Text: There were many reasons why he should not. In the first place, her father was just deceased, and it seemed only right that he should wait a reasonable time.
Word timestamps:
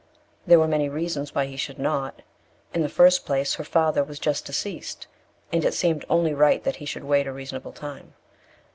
There 0.47 0.57
were 0.57 0.67
many 0.67 0.89
reasons 0.89 1.35
why 1.35 1.45
he 1.45 1.55
should 1.55 1.77
not. 1.77 2.23
In 2.73 2.81
the 2.81 2.89
first 2.89 3.23
place, 3.23 3.53
her 3.53 3.63
father 3.63 4.03
was 4.03 4.17
just 4.17 4.45
deceased, 4.45 5.05
and 5.53 5.63
it 5.63 5.75
seemed 5.75 6.05
only 6.09 6.33
right 6.33 6.63
that 6.63 6.77
he 6.77 6.85
should 6.85 7.03
wait 7.03 7.27
a 7.27 7.31
reasonable 7.31 7.71
time. 7.71 8.15